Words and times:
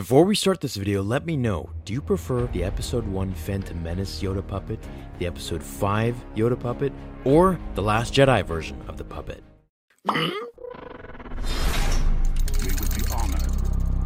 Before 0.00 0.24
we 0.24 0.34
start 0.34 0.62
this 0.62 0.76
video, 0.76 1.02
let 1.02 1.26
me 1.26 1.36
know 1.36 1.68
do 1.84 1.92
you 1.92 2.00
prefer 2.00 2.46
the 2.54 2.64
episode 2.64 3.06
1 3.06 3.34
Phantom 3.34 3.82
Menace 3.82 4.22
Yoda 4.22 4.40
puppet, 4.40 4.82
the 5.18 5.26
episode 5.26 5.62
5 5.62 6.16
Yoda 6.34 6.58
puppet, 6.58 6.94
or 7.24 7.58
the 7.74 7.82
Last 7.82 8.14
Jedi 8.14 8.42
version 8.46 8.80
of 8.88 8.96
the 8.96 9.04
puppet? 9.04 9.44
We 10.06 10.14
would 10.14 10.30
be 12.96 13.02
honored 13.12 13.42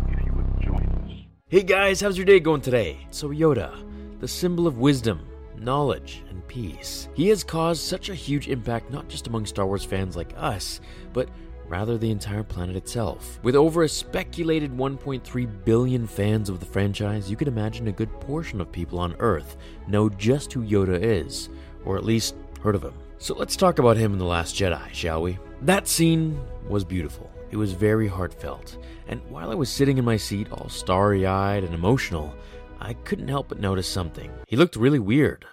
if 0.09 0.27
you 0.27 0.33
would 0.33 0.61
join 0.61 0.85
us. 1.05 1.13
Hey 1.47 1.63
guys, 1.63 2.01
how's 2.01 2.19
your 2.19 2.27
day 2.27 2.41
going 2.41 2.61
today? 2.61 3.07
So, 3.13 3.29
Yoda, 3.29 3.73
the 4.19 4.27
symbol 4.27 4.67
of 4.67 4.79
wisdom, 4.79 5.25
knowledge, 5.57 6.25
and 6.29 6.45
peace. 6.49 7.09
He 7.15 7.29
has 7.29 7.45
caused 7.45 7.83
such 7.83 8.09
a 8.09 8.17
huge 8.17 8.49
impact 8.49 8.91
not 8.91 9.07
just 9.07 9.29
among 9.29 9.47
Star 9.47 9.65
Wars 9.65 9.85
fans 9.85 10.17
like 10.17 10.35
us, 10.37 10.81
but 11.13 11.29
rather 11.69 11.99
the 11.99 12.11
entire 12.11 12.43
planet 12.43 12.77
itself. 12.77 13.39
With 13.43 13.57
over 13.57 13.83
a 13.83 13.89
speculated 13.89 14.71
1.3 14.77 15.65
billion 15.65 16.07
fans 16.07 16.49
of 16.49 16.61
the 16.61 16.67
franchise, 16.67 17.31
you 17.31 17.37
can 17.37 17.49
imagine 17.49 17.89
a 17.89 17.93
good 17.93 18.11
portion 18.21 18.61
of 18.61 18.71
people 18.71 18.99
on 18.99 19.17
Earth 19.19 19.57
know 19.89 20.09
just 20.09 20.53
who 20.53 20.63
Yoda 20.63 20.99
is, 21.01 21.49
or 21.85 21.97
at 21.97 22.05
least 22.05 22.35
heard 22.63 22.75
of 22.75 22.83
him. 22.83 22.95
So 23.19 23.35
let's 23.35 23.57
talk 23.57 23.79
about 23.79 23.97
him 23.97 24.13
in 24.13 24.19
The 24.19 24.25
Last 24.25 24.55
Jedi, 24.55 24.93
shall 24.93 25.23
we? 25.23 25.39
That 25.63 25.89
scene 25.89 26.39
was 26.69 26.85
beautiful. 26.85 27.31
It 27.51 27.57
was 27.57 27.73
very 27.73 28.09
heartfelt, 28.09 28.79
and 29.07 29.21
while 29.31 29.51
I 29.51 29.55
was 29.55 29.71
sitting 29.71 29.99
in 29.99 30.05
my 30.05 30.17
seat, 30.17 30.51
all 30.51 30.69
starry 30.69 31.27
eyed 31.27 31.63
and 31.63 31.75
emotional, 31.75 32.35
I 32.81 32.95
couldn't 32.95 33.29
help 33.29 33.49
but 33.49 33.61
notice 33.61 33.87
something. 33.87 34.31
He 34.47 34.57
looked 34.57 34.77
really 34.77 34.99
weird. 34.99 35.47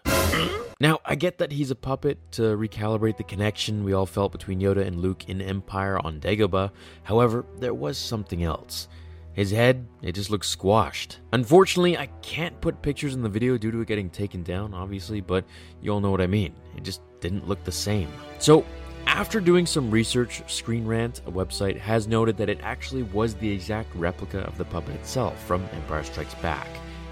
Now, 0.81 0.99
I 1.05 1.13
get 1.13 1.37
that 1.37 1.51
he's 1.51 1.69
a 1.69 1.75
puppet 1.75 2.17
to 2.31 2.41
recalibrate 2.57 3.17
the 3.17 3.23
connection 3.23 3.83
we 3.83 3.93
all 3.93 4.07
felt 4.07 4.31
between 4.31 4.59
Yoda 4.59 4.83
and 4.83 4.99
Luke 4.99 5.29
in 5.29 5.39
Empire 5.39 6.03
on 6.03 6.19
Dagobah. 6.19 6.71
However, 7.03 7.45
there 7.59 7.75
was 7.75 7.99
something 7.99 8.43
else. 8.43 8.87
His 9.33 9.51
head, 9.51 9.85
it 10.01 10.13
just 10.13 10.31
looks 10.31 10.47
squashed. 10.47 11.19
Unfortunately, 11.33 11.99
I 11.99 12.07
can't 12.23 12.59
put 12.61 12.81
pictures 12.81 13.13
in 13.13 13.21
the 13.21 13.29
video 13.29 13.59
due 13.59 13.69
to 13.69 13.81
it 13.81 13.87
getting 13.87 14.09
taken 14.09 14.41
down, 14.41 14.73
obviously, 14.73 15.21
but 15.21 15.45
you 15.83 15.91
all 15.91 15.99
know 15.99 16.09
what 16.09 16.19
I 16.19 16.25
mean. 16.25 16.55
It 16.75 16.81
just 16.81 17.01
didn't 17.19 17.47
look 17.47 17.63
the 17.63 17.71
same. 17.71 18.09
So, 18.39 18.65
after 19.05 19.39
doing 19.39 19.67
some 19.67 19.91
research, 19.91 20.41
Screen 20.51 20.87
Rant, 20.87 21.21
a 21.27 21.31
website, 21.31 21.77
has 21.77 22.07
noted 22.07 22.37
that 22.37 22.49
it 22.49 22.59
actually 22.63 23.03
was 23.03 23.35
the 23.35 23.51
exact 23.51 23.93
replica 23.93 24.39
of 24.39 24.57
the 24.57 24.65
puppet 24.65 24.95
itself 24.95 25.45
from 25.45 25.63
Empire 25.73 26.03
Strikes 26.03 26.33
Back. 26.41 26.67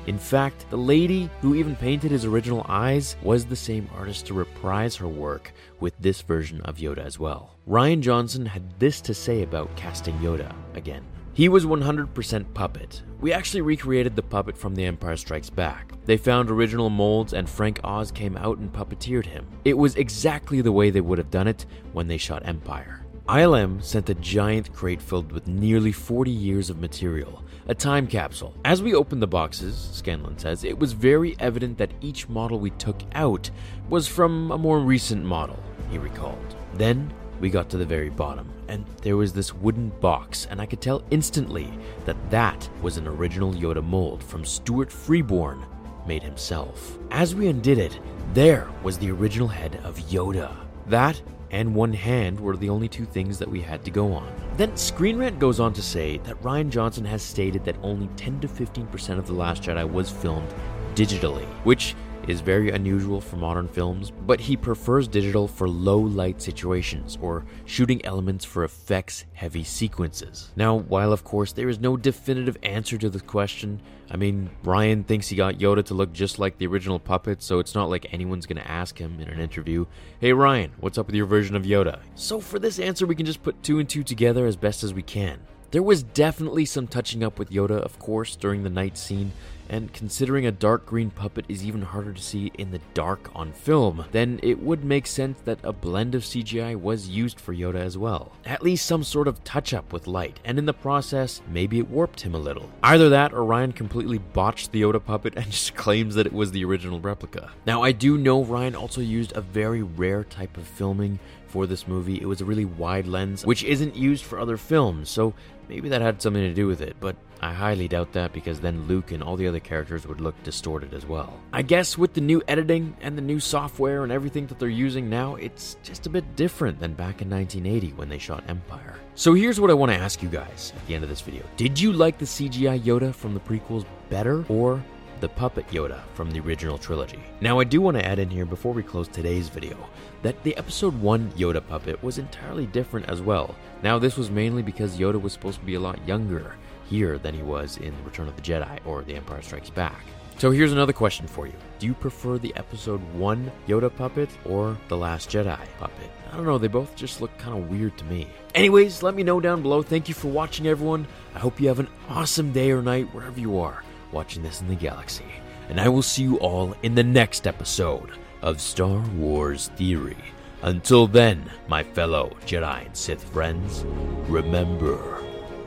In 0.09 0.17
fact, 0.17 0.67
the 0.71 0.75
lady 0.75 1.29
who 1.39 1.53
even 1.53 1.75
painted 1.75 2.09
his 2.09 2.25
original 2.25 2.65
eyes 2.67 3.15
was 3.21 3.45
the 3.45 3.55
same 3.55 3.87
artist 3.95 4.25
to 4.25 4.33
reprise 4.33 4.95
her 4.95 5.07
work 5.07 5.53
with 5.79 5.93
this 5.99 6.21
version 6.23 6.61
of 6.61 6.77
Yoda 6.77 7.05
as 7.05 7.19
well. 7.19 7.59
Rian 7.69 8.01
Johnson 8.01 8.47
had 8.47 8.79
this 8.79 9.01
to 9.01 9.13
say 9.13 9.43
about 9.43 9.75
casting 9.75 10.15
Yoda 10.15 10.51
again. 10.73 11.05
He 11.33 11.47
was 11.47 11.63
100% 11.63 12.53
puppet. 12.55 13.03
We 13.21 13.33
actually 13.33 13.61
recreated 13.61 14.15
the 14.15 14.23
puppet 14.23 14.57
from 14.57 14.73
The 14.73 14.85
Empire 14.85 15.15
Strikes 15.15 15.51
Back. 15.51 15.93
They 16.05 16.17
found 16.17 16.49
original 16.49 16.89
molds 16.89 17.33
and 17.33 17.47
Frank 17.47 17.79
Oz 17.83 18.11
came 18.11 18.35
out 18.35 18.57
and 18.57 18.73
puppeteered 18.73 19.27
him. 19.27 19.45
It 19.63 19.77
was 19.77 19.95
exactly 19.95 20.61
the 20.61 20.71
way 20.71 20.89
they 20.89 21.01
would 21.01 21.19
have 21.19 21.29
done 21.29 21.47
it 21.47 21.67
when 21.93 22.07
they 22.07 22.17
shot 22.17 22.47
Empire. 22.47 23.05
ILM 23.29 23.79
sent 23.83 24.09
a 24.09 24.15
giant 24.15 24.73
crate 24.73 24.99
filled 24.99 25.31
with 25.31 25.47
nearly 25.47 25.91
40 25.91 26.31
years 26.31 26.71
of 26.71 26.79
material, 26.79 27.43
a 27.67 27.75
time 27.75 28.07
capsule. 28.07 28.55
As 28.65 28.81
we 28.81 28.95
opened 28.95 29.21
the 29.21 29.27
boxes, 29.27 29.89
Scanlan 29.91 30.39
says, 30.39 30.63
it 30.63 30.79
was 30.79 30.93
very 30.93 31.35
evident 31.37 31.77
that 31.77 31.93
each 32.01 32.27
model 32.27 32.59
we 32.59 32.71
took 32.71 32.99
out 33.13 33.51
was 33.87 34.07
from 34.07 34.49
a 34.49 34.57
more 34.57 34.79
recent 34.79 35.23
model, 35.23 35.61
he 35.91 35.99
recalled. 35.99 36.55
Then 36.73 37.13
we 37.39 37.51
got 37.51 37.69
to 37.69 37.77
the 37.77 37.85
very 37.85 38.09
bottom, 38.09 38.51
and 38.67 38.83
there 39.03 39.15
was 39.15 39.31
this 39.31 39.53
wooden 39.53 39.89
box, 40.01 40.47
and 40.49 40.59
I 40.59 40.65
could 40.65 40.81
tell 40.81 41.03
instantly 41.11 41.71
that 42.05 42.31
that 42.31 42.67
was 42.81 42.97
an 42.97 43.07
original 43.07 43.53
Yoda 43.53 43.83
mold 43.83 44.23
from 44.23 44.43
Stuart 44.43 44.91
Freeborn, 44.91 45.63
made 46.07 46.23
himself. 46.23 46.97
As 47.11 47.35
we 47.35 47.47
undid 47.47 47.77
it, 47.77 47.99
there 48.33 48.67
was 48.81 48.97
the 48.97 49.11
original 49.11 49.47
head 49.47 49.79
of 49.83 49.99
Yoda. 49.99 50.51
That 50.87 51.21
and 51.51 51.73
one 51.73 51.93
hand 51.93 52.39
were 52.39 52.57
the 52.57 52.69
only 52.69 52.87
two 52.87 53.05
things 53.05 53.39
that 53.39 53.49
we 53.49 53.61
had 53.61 53.83
to 53.85 53.91
go 53.91 54.13
on. 54.13 54.31
Then 54.57 54.75
Screen 54.77 55.17
Rant 55.17 55.39
goes 55.39 55.59
on 55.59 55.73
to 55.73 55.81
say 55.81 56.17
that 56.19 56.41
Rian 56.43 56.69
Johnson 56.69 57.05
has 57.05 57.23
stated 57.23 57.65
that 57.65 57.75
only 57.81 58.07
10 58.17 58.39
to 58.41 58.47
15% 58.47 59.17
of 59.17 59.27
The 59.27 59.33
Last 59.33 59.63
Jedi 59.63 59.89
was 59.89 60.09
filmed 60.09 60.53
digitally, 60.95 61.45
which 61.63 61.95
is 62.27 62.41
very 62.41 62.69
unusual 62.71 63.21
for 63.21 63.37
modern 63.37 63.67
films, 63.67 64.11
but 64.25 64.39
he 64.39 64.57
prefers 64.57 65.07
digital 65.07 65.47
for 65.47 65.67
low 65.67 65.99
light 65.99 66.41
situations 66.41 67.17
or 67.21 67.45
shooting 67.65 68.03
elements 68.05 68.45
for 68.45 68.63
effects 68.63 69.25
heavy 69.33 69.63
sequences. 69.63 70.51
Now, 70.55 70.77
while 70.77 71.13
of 71.13 71.23
course 71.23 71.51
there 71.53 71.69
is 71.69 71.79
no 71.79 71.97
definitive 71.97 72.57
answer 72.63 72.97
to 72.97 73.09
this 73.09 73.21
question, 73.21 73.81
I 74.11 74.17
mean, 74.17 74.49
Rian 74.63 75.05
thinks 75.05 75.27
he 75.27 75.35
got 75.35 75.59
Yoda 75.59 75.85
to 75.85 75.93
look 75.93 76.13
just 76.13 76.39
like 76.39 76.57
the 76.57 76.67
original 76.67 76.99
puppet, 76.99 77.43
so 77.43 77.59
it's 77.59 77.75
not 77.75 77.89
like 77.89 78.11
anyone's 78.11 78.45
gonna 78.45 78.61
ask 78.61 78.97
him 78.97 79.19
in 79.19 79.29
an 79.29 79.39
interview, 79.39 79.85
Hey 80.19 80.31
Rian, 80.31 80.71
what's 80.79 80.97
up 80.97 81.07
with 81.07 81.15
your 81.15 81.25
version 81.25 81.55
of 81.55 81.63
Yoda? 81.63 81.99
So 82.15 82.39
for 82.39 82.59
this 82.59 82.79
answer, 82.79 83.05
we 83.05 83.15
can 83.15 83.25
just 83.25 83.43
put 83.43 83.61
two 83.63 83.79
and 83.79 83.87
two 83.87 84.03
together 84.03 84.45
as 84.45 84.55
best 84.55 84.83
as 84.83 84.93
we 84.93 85.03
can. 85.03 85.39
There 85.71 85.83
was 85.83 86.01
definitely 86.01 86.65
some 86.65 86.87
touching 86.87 87.23
up 87.23 87.37
with 87.37 87.51
Yoda, 87.51 87.79
of 87.79 87.99
course, 87.99 88.35
during 88.35 88.63
the 88.63 88.71
night 88.71 88.97
scene, 88.97 89.33
and 89.69 89.93
considering 89.93 90.47
a 90.47 90.51
dark 90.51 90.87
green 90.87 91.11
puppet 91.11 91.45
is 91.47 91.63
even 91.63 91.83
harder 91.83 92.11
to 92.11 92.21
see 92.21 92.51
in 92.57 92.71
the 92.71 92.81
dark 92.95 93.29
on 93.35 93.53
film, 93.53 94.03
then 94.11 94.39
it 94.41 94.59
would 94.59 94.83
make 94.83 95.05
sense 95.05 95.39
that 95.45 95.59
a 95.63 95.71
blend 95.71 96.15
of 96.15 96.23
CGI 96.23 96.75
was 96.75 97.07
used 97.07 97.39
for 97.39 97.53
Yoda 97.53 97.75
as 97.75 97.99
well. 97.99 98.31
At 98.45 98.63
least 98.63 98.87
some 98.87 99.03
sort 99.03 99.27
of 99.27 99.43
touch 99.43 99.71
up 99.71 99.93
with 99.93 100.07
light, 100.07 100.39
and 100.43 100.57
in 100.57 100.65
the 100.65 100.73
process, 100.73 101.43
maybe 101.47 101.77
it 101.77 101.87
warped 101.87 102.21
him 102.21 102.33
a 102.33 102.39
little. 102.39 102.71
Either 102.81 103.09
that 103.09 103.31
or 103.31 103.41
Rian 103.41 103.75
completely 103.75 104.17
botched 104.17 104.71
the 104.71 104.81
Yoda 104.81 105.03
puppet 105.05 105.33
and 105.37 105.51
just 105.51 105.75
claims 105.75 106.15
that 106.15 106.25
it 106.25 106.33
was 106.33 106.51
the 106.51 106.65
original 106.65 106.99
replica. 106.99 107.51
Now, 107.67 107.83
I 107.83 107.91
do 107.91 108.17
know 108.17 108.43
Rian 108.43 108.75
also 108.75 109.01
used 109.01 109.37
a 109.37 109.41
very 109.41 109.83
rare 109.83 110.23
type 110.23 110.57
of 110.57 110.65
filming 110.65 111.19
for 111.49 111.65
this 111.65 111.87
movie. 111.87 112.21
It 112.21 112.27
was 112.27 112.41
a 112.41 112.45
really 112.45 112.65
wide 112.65 113.07
lens, 113.07 113.45
which 113.45 113.63
isn't 113.63 113.95
used 113.95 114.23
for 114.23 114.39
other 114.39 114.57
films, 114.57 115.09
so 115.09 115.33
maybe 115.69 115.87
that 115.89 116.01
had 116.01 116.21
something 116.21 116.41
to 116.41 116.53
do 116.53 116.67
with 116.67 116.81
it, 116.81 116.97
but 116.99 117.15
I 117.41 117.53
highly 117.53 117.87
doubt 117.87 118.11
that 118.13 118.33
because 118.33 118.59
then 118.59 118.87
Luke 118.87 119.11
and 119.11 119.23
all 119.23 119.37
the 119.37 119.47
other 119.47 119.59
characters 119.59 120.05
would 120.05 120.19
look 120.19 120.41
distorted 120.43 120.93
as 120.93 121.05
well. 121.05 121.39
I 121.53 121.61
guess 121.61 121.97
with 121.97 122.13
the 122.13 122.21
new 122.21 122.41
editing 122.47 122.97
and 122.99 123.17
the 123.17 123.21
new 123.21 123.39
software 123.39 124.03
and 124.03 124.11
everything 124.11 124.47
that 124.47 124.59
they're 124.59 124.67
using 124.67 125.09
now, 125.09 125.35
it's 125.35 125.77
just 125.83 126.07
a 126.07 126.09
bit 126.09 126.35
different 126.35 126.79
than 126.79 126.93
back 126.93 127.21
in 127.21 127.29
1980 127.29 127.93
when 127.93 128.09
they 128.09 128.17
shot 128.17 128.43
Empire. 128.49 128.95
So 129.15 129.33
here's 129.33 129.59
what 129.59 129.69
I 129.69 129.73
want 129.73 129.91
to 129.91 129.97
ask 129.97 130.21
you 130.21 130.29
guys 130.29 130.73
at 130.75 130.85
the 130.87 130.95
end 130.95 131.03
of 131.03 131.09
this 131.09 131.21
video. 131.21 131.43
Did 131.55 131.79
you 131.79 131.93
like 131.93 132.17
the 132.17 132.25
CGI 132.25 132.79
Yoda 132.81 133.13
from 133.13 133.33
the 133.33 133.39
prequels 133.39 133.85
better 134.09 134.43
or 134.49 134.83
the 135.19 135.29
puppet 135.29 135.67
Yoda 135.67 136.01
from 136.13 136.31
the 136.31 136.39
original 136.39 136.77
trilogy. 136.77 137.19
Now, 137.41 137.59
I 137.59 137.63
do 137.63 137.81
want 137.81 137.97
to 137.97 138.05
add 138.05 138.19
in 138.19 138.29
here 138.29 138.45
before 138.45 138.73
we 138.73 138.83
close 138.83 139.07
today's 139.07 139.49
video 139.49 139.77
that 140.21 140.41
the 140.43 140.55
episode 140.57 140.99
1 140.99 141.31
Yoda 141.31 141.65
puppet 141.65 142.01
was 142.03 142.17
entirely 142.17 142.65
different 142.67 143.09
as 143.09 143.21
well. 143.21 143.55
Now, 143.83 143.99
this 143.99 144.17
was 144.17 144.29
mainly 144.29 144.61
because 144.61 144.97
Yoda 144.97 145.21
was 145.21 145.33
supposed 145.33 145.59
to 145.59 145.65
be 145.65 145.75
a 145.75 145.79
lot 145.79 146.05
younger 146.07 146.55
here 146.85 147.17
than 147.17 147.33
he 147.35 147.43
was 147.43 147.77
in 147.77 147.93
Return 148.03 148.27
of 148.27 148.35
the 148.35 148.41
Jedi 148.41 148.79
or 148.85 149.03
The 149.03 149.15
Empire 149.15 149.41
Strikes 149.41 149.69
Back. 149.69 150.05
So 150.37 150.51
here's 150.51 150.71
another 150.71 150.93
question 150.93 151.27
for 151.27 151.47
you. 151.47 151.53
Do 151.79 151.85
you 151.85 151.93
prefer 151.93 152.37
the 152.37 152.55
episode 152.55 153.01
1 153.13 153.51
Yoda 153.67 153.93
puppet 153.93 154.29
or 154.45 154.77
the 154.87 154.97
Last 154.97 155.29
Jedi 155.29 155.59
puppet? 155.79 156.11
I 156.31 156.37
don't 156.37 156.45
know, 156.45 156.57
they 156.57 156.67
both 156.67 156.95
just 156.95 157.19
look 157.19 157.37
kind 157.37 157.57
of 157.57 157.69
weird 157.69 157.97
to 157.97 158.05
me. 158.05 158.27
Anyways, 158.55 159.03
let 159.03 159.15
me 159.15 159.23
know 159.23 159.41
down 159.41 159.61
below. 159.61 159.81
Thank 159.81 160.07
you 160.07 160.13
for 160.13 160.29
watching, 160.29 160.65
everyone. 160.65 161.07
I 161.35 161.39
hope 161.39 161.59
you 161.59 161.67
have 161.67 161.79
an 161.79 161.89
awesome 162.07 162.53
day 162.53 162.71
or 162.71 162.81
night 162.81 163.13
wherever 163.13 163.39
you 163.39 163.59
are 163.59 163.83
watching 164.11 164.43
this 164.43 164.61
in 164.61 164.67
the 164.67 164.75
galaxy. 164.75 165.25
And 165.69 165.79
I 165.79 165.89
will 165.89 166.01
see 166.01 166.23
you 166.23 166.37
all 166.37 166.75
in 166.83 166.95
the 166.95 167.03
next 167.03 167.45
episode 167.45 168.11
of 168.41 168.59
Star 168.61 168.99
Wars 169.15 169.69
Theory. 169.75 170.17
Until 170.61 171.07
then, 171.07 171.49
my 171.67 171.83
fellow 171.83 172.35
Jedi 172.45 172.85
and 172.85 172.97
Sith 172.97 173.23
friends, 173.23 173.85
remember 174.27 175.23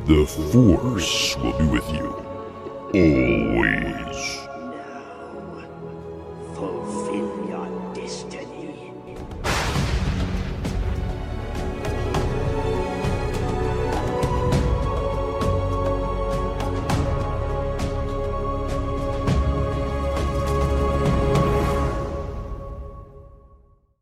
The 0.07 0.27
Force 0.27 1.37
will 1.37 1.59
be 1.59 1.67
with 1.67 1.89
you 1.93 2.33
always. 2.95 4.42